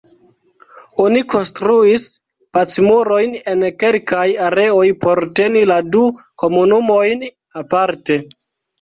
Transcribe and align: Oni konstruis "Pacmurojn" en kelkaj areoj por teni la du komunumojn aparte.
Oni 1.03 1.19
konstruis 1.33 2.05
"Pacmurojn" 2.59 3.37
en 3.53 3.63
kelkaj 3.85 4.25
areoj 4.49 4.89
por 5.07 5.25
teni 5.43 5.65
la 5.75 5.81
du 5.95 6.05
komunumojn 6.47 7.27
aparte. 7.67 8.23